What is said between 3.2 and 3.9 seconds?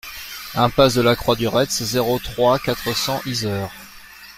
Yzeure